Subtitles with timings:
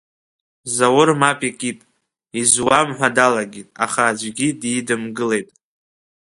[0.75, 1.79] Заур мап икит,
[2.39, 5.49] изуам ҳәа далагеит, аха аӡәгьы дидымгылеит.